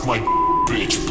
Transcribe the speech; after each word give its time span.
suck 0.00 0.06
my 0.06 0.18
bitch, 0.66 1.09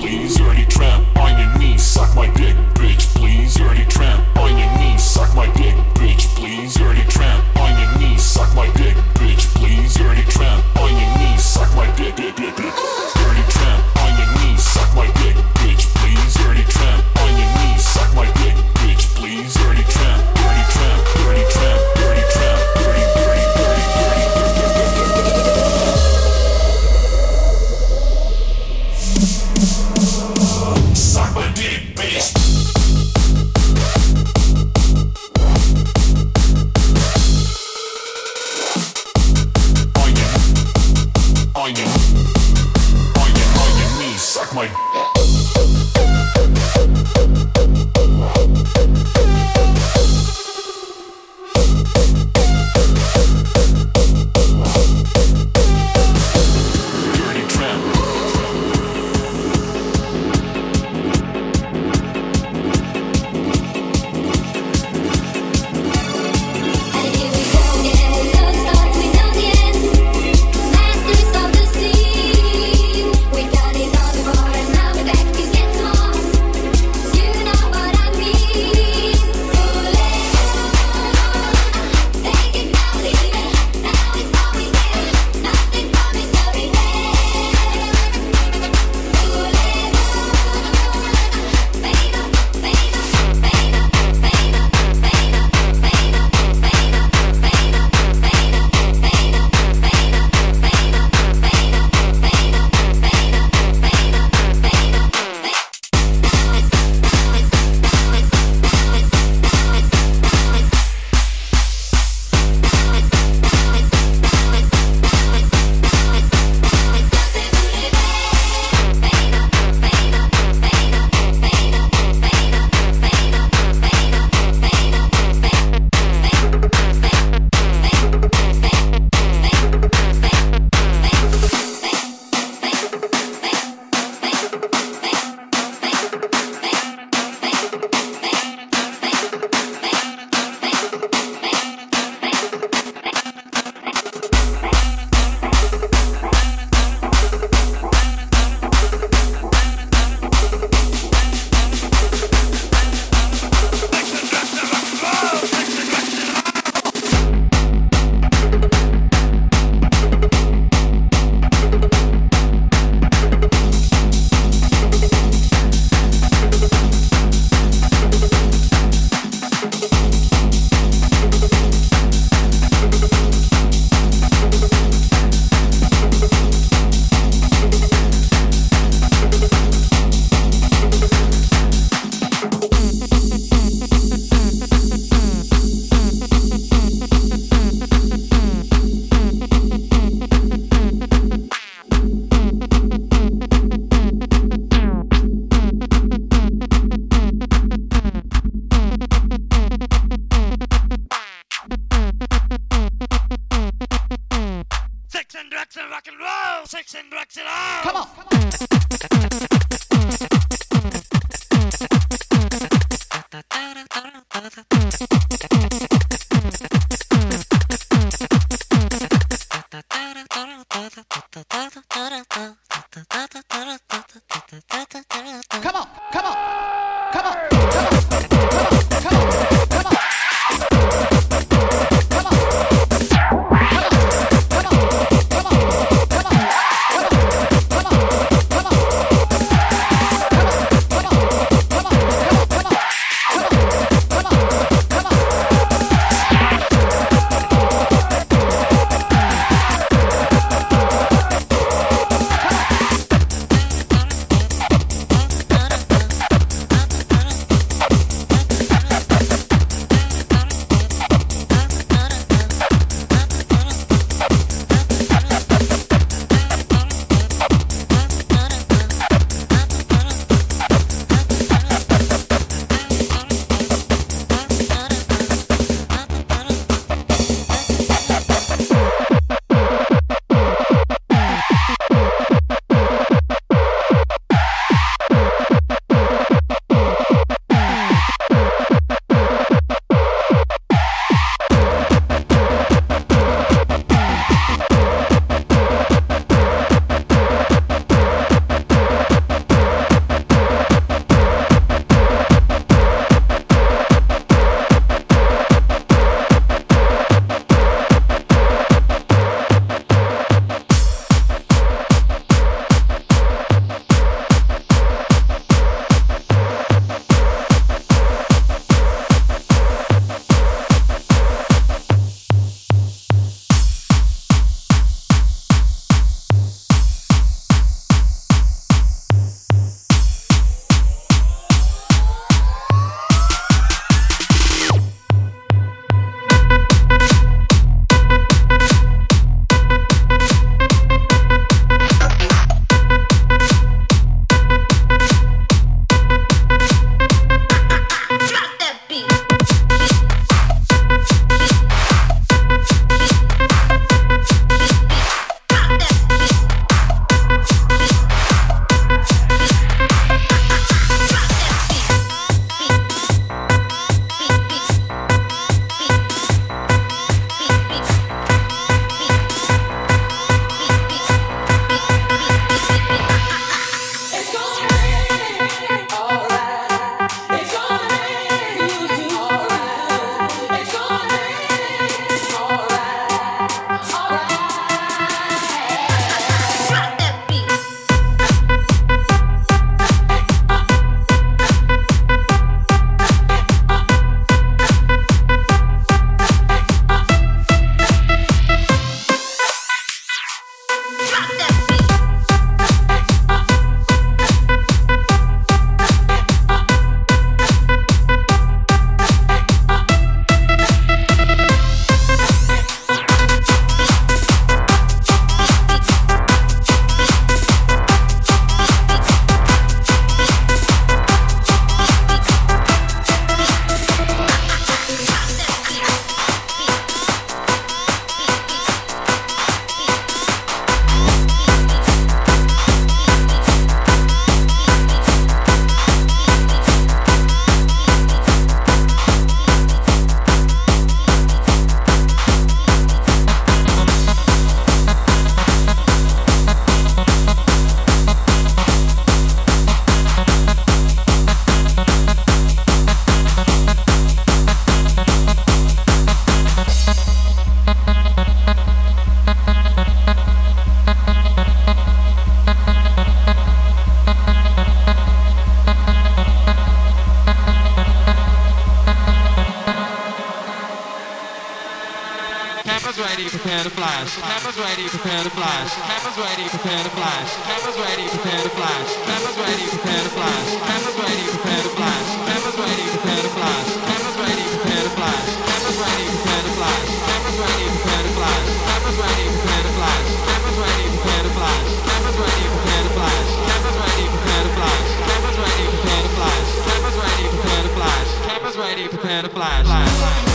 Cameras 472.89 473.05
ready, 473.05 473.29
prepare 473.29 473.61
to 473.61 473.69
flash. 473.69 474.17
Cameras 474.17 474.57
ready, 474.57 474.89
prepare 474.89 475.21
to 475.21 475.29
flash. 475.29 475.77
Cameras 475.77 476.17
ready, 476.17 476.49
prepare 476.49 476.81
to 476.81 476.89
flash. 476.89 477.29
Cameras 477.45 477.77
ready, 477.77 478.05
prepare 478.09 478.41
to 478.41 478.49
flash. 478.49 478.89
Cameras 479.05 479.37
ready, 479.37 479.65
prepare 479.69 480.01
to 480.01 480.09
flash. 480.09 480.49
Cameras 480.57 480.97
ready, 480.97 481.25
prepare 481.29 481.61
to 481.61 481.69
flash. 481.69 482.09
Cameras 482.25 482.57
ready, 482.57 482.85
prepare 482.89 483.21
to 483.21 483.29
flash. 483.29 483.69
Cameras 483.85 484.17
ready, 484.17 484.45
prepare 484.49 484.81
to 484.81 484.89
flash. 484.97 485.29
Cameras 485.37 485.77
ready, 485.77 486.05
prepare 486.09 486.41
to 486.41 486.51
flash. 486.57 486.89
Cameras 487.05 487.37
ready, 487.37 487.65
prepare 487.69 488.01
to 488.01 488.09
flash. 488.09 488.49
Cameras 488.65 488.97
ready, 488.97 489.25
prepare 489.29 489.61
to 489.61 489.71
flash. 489.77 490.09
Cameras 490.25 490.57
ready, 490.57 490.85
prepare 490.89 491.21
to 491.21 491.31
flash. 491.37 491.69
Cameras 491.85 492.17
ready, 492.17 492.45
prepare 492.49 492.81
to 492.81 492.91
flash. 492.97 493.29
Cameras 493.45 493.77
ready, 493.85 494.05
prepare 494.09 494.41
to 494.41 494.51
flash. 494.57 494.89
Cameras 495.05 495.37
ready, 495.37 495.65
prepare 495.77 496.01
to 496.01 496.11
flash. 496.17 496.49
Cameras 496.65 496.97
ready, 496.97 497.25
prepare 497.29 497.61
to 497.61 497.69
flash. 497.69 498.09
Cameras 498.25 498.57
ready, 498.57 498.83
prepare 498.89 499.21
to 499.21 499.29
flash. 499.29 500.28